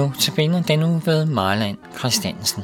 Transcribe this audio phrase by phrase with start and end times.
[0.00, 2.62] Nu tabiner denne uge ved Marland Christiansen.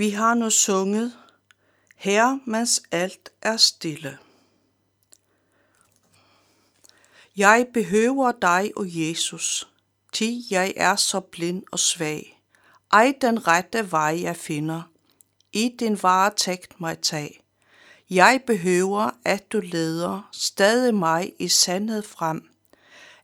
[0.00, 1.12] Vi har nu sunget
[1.96, 4.18] Her, mens alt er stille.
[7.36, 9.68] Jeg behøver dig, o Jesus,
[10.12, 12.40] ti jeg er så blind og svag.
[12.92, 14.82] Ej den rette vej jeg finder,
[15.52, 17.44] i din varetægt mig tag.
[18.10, 22.50] Jeg behøver, at du leder stadig mig i sandhed frem.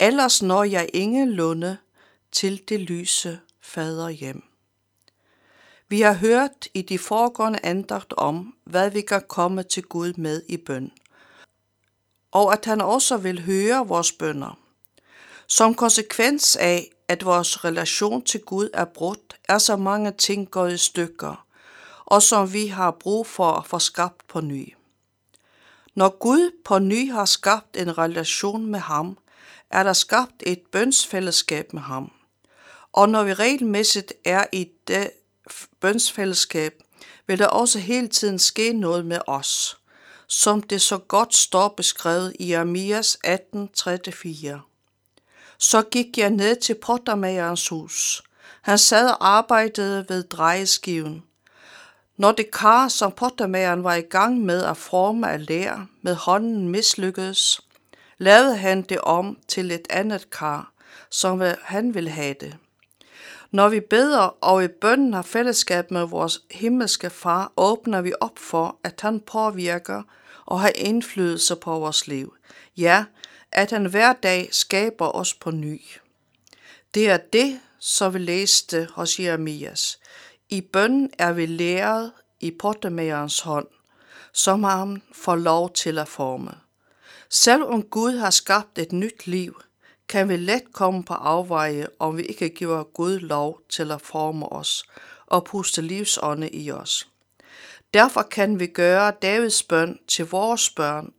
[0.00, 1.78] Ellers når jeg ingen lunde
[2.32, 4.47] til det lyse fader hjem.
[5.90, 10.42] Vi har hørt i de foregående andagt om, hvad vi kan komme til Gud med
[10.48, 10.92] i bøn,
[12.32, 14.58] og at han også vil høre vores bønder.
[15.46, 20.72] Som konsekvens af, at vores relation til Gud er brudt, er så mange ting gået
[20.72, 21.46] i stykker,
[22.04, 24.74] og som vi har brug for at få skabt på ny.
[25.94, 29.18] Når Gud på ny har skabt en relation med ham,
[29.70, 32.12] er der skabt et bønsfællesskab med ham.
[32.92, 35.10] Og når vi regelmæssigt er i det
[35.80, 36.72] bønsfællesskab,
[37.26, 39.78] vil der også hele tiden ske noget med os,
[40.26, 44.60] som det så godt står beskrevet i Jeremias 18:34.
[45.58, 48.22] Så gik jeg ned til pottermagerens hus.
[48.62, 51.22] Han sad og arbejdede ved drejeskiven.
[52.16, 56.68] Når det kar, som pottermageren var i gang med at forme af lær, med hånden
[56.68, 57.60] mislykkedes,
[58.18, 60.72] lavede han det om til et andet kar,
[61.10, 62.56] som han ville have det.
[63.50, 68.38] Når vi beder og i bønden har fællesskab med vores himmelske far, åbner vi op
[68.38, 70.02] for, at han påvirker
[70.46, 72.34] og har indflydelse på vores liv.
[72.76, 73.04] Ja,
[73.52, 75.80] at han hver dag skaber os på ny.
[76.94, 79.98] Det er det, så vi læste hos Jeremias.
[80.48, 83.66] I bønden er vi læret i pottemagerens hånd,
[84.32, 86.52] som han får lov til at forme.
[87.30, 89.60] Selv om Gud har skabt et nyt liv,
[90.08, 94.52] kan vi let komme på afveje, om vi ikke giver Gud lov til at forme
[94.52, 94.84] os
[95.26, 97.08] og puste livsånde i os.
[97.94, 101.12] Derfor kan vi gøre Davids bøn til vores børn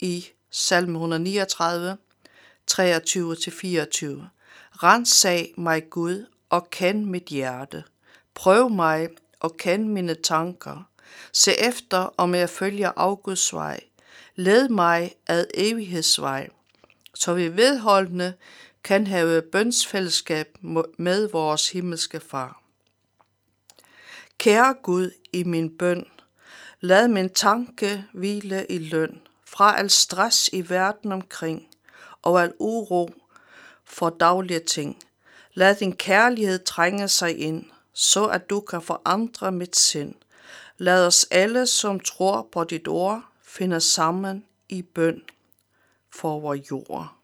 [0.00, 1.96] i salme 139,
[2.70, 2.76] 23-24.
[4.82, 7.84] Rensag mig Gud og kend mit hjerte.
[8.34, 9.08] Prøv mig
[9.40, 10.88] og kend mine tanker.
[11.32, 13.80] Se efter, om jeg følger Augusts vej.
[14.36, 16.48] Led mig ad evighedsvej,
[17.14, 18.34] så vi vedholdende
[18.84, 20.58] kan have bønsfællesskab
[20.98, 22.62] med vores himmelske far.
[24.38, 26.06] Kære Gud, i min bøn,
[26.80, 31.68] lad min tanke hvile i løn, fra al stress i verden omkring,
[32.22, 33.10] og al uro
[33.84, 34.98] for daglige ting.
[35.54, 40.14] Lad din kærlighed trænge sig ind, så at du kan forandre mit sind.
[40.78, 45.22] Lad os alle, som tror på dit ord, finde sammen i bøn
[46.14, 47.16] for vores jord.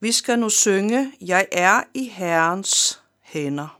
[0.00, 3.79] Vi skal nu synge, Jeg er i Herrens hænder.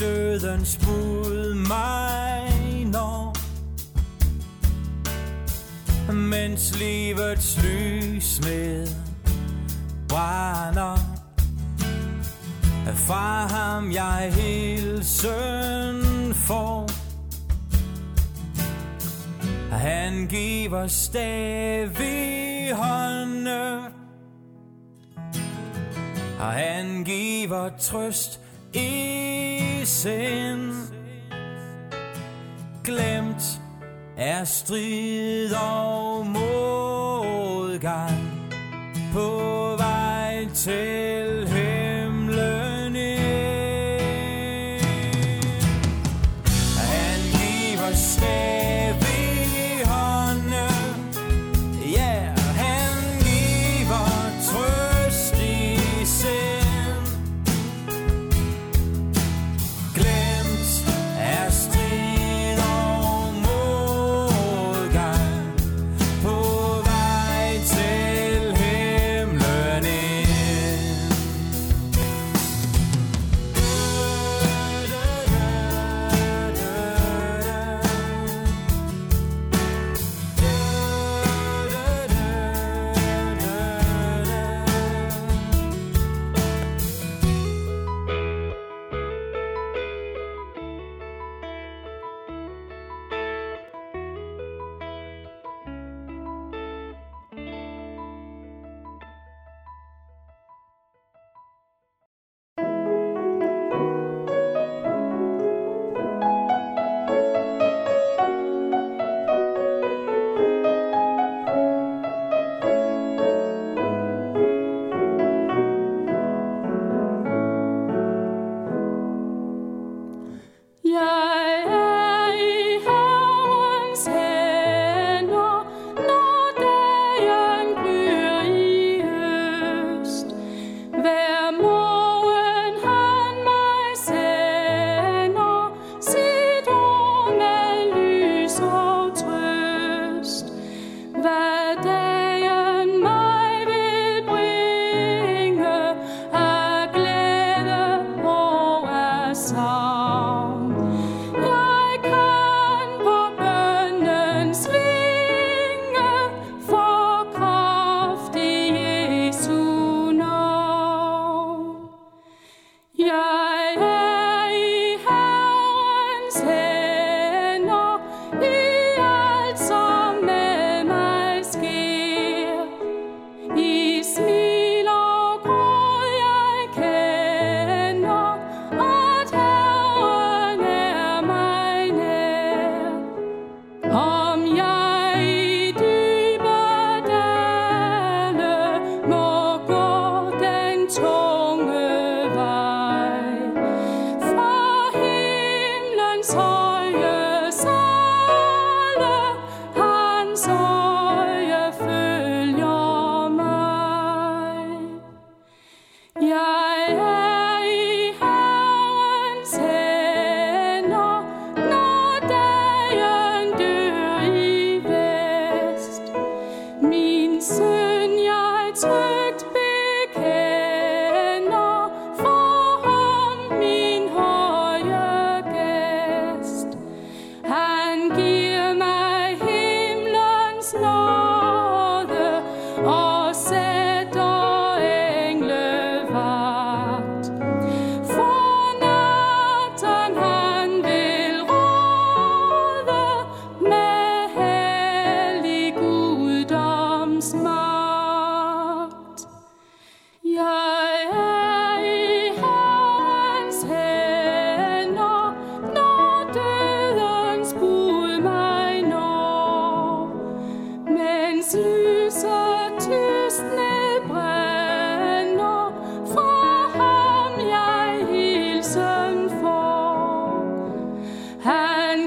[0.00, 3.36] dødens bud mig når
[6.12, 8.86] Mens livets lys med
[10.08, 10.98] brænder.
[12.94, 16.04] Fra ham jeg hilsen
[16.34, 16.90] får.
[19.70, 23.48] Han giver stadig hånden
[26.38, 28.40] og han giver trøst
[28.74, 29.37] i
[29.88, 30.92] sind.
[32.84, 33.60] Glemt
[34.16, 36.92] er strid og modgang
[39.12, 40.97] På vej til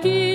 [0.00, 0.27] tranquilo.